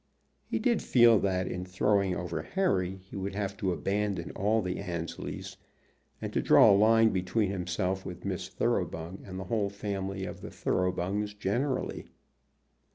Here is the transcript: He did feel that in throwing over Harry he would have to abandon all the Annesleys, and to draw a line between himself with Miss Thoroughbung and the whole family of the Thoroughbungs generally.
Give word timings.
He 0.47 0.57
did 0.57 0.81
feel 0.81 1.19
that 1.19 1.45
in 1.45 1.63
throwing 1.63 2.15
over 2.15 2.41
Harry 2.41 2.95
he 2.95 3.15
would 3.15 3.35
have 3.35 3.55
to 3.57 3.71
abandon 3.71 4.31
all 4.31 4.63
the 4.63 4.79
Annesleys, 4.79 5.57
and 6.19 6.33
to 6.33 6.41
draw 6.41 6.71
a 6.71 6.75
line 6.75 7.09
between 7.09 7.51
himself 7.51 8.03
with 8.03 8.25
Miss 8.25 8.49
Thoroughbung 8.49 9.21
and 9.23 9.39
the 9.39 9.43
whole 9.53 9.69
family 9.69 10.25
of 10.25 10.41
the 10.41 10.49
Thoroughbungs 10.49 11.35
generally. 11.37 12.07